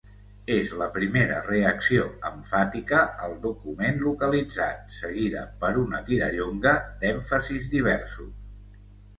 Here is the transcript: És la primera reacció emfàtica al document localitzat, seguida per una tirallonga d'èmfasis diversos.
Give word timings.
És 0.53 0.69
la 0.77 0.85
primera 0.93 1.35
reacció 1.47 2.05
emfàtica 2.29 3.03
al 3.27 3.35
document 3.45 4.01
localitzat, 4.07 4.81
seguida 4.97 5.45
per 5.65 5.71
una 5.85 6.03
tirallonga 6.11 6.75
d'èmfasis 7.05 7.73
diversos. 7.77 8.35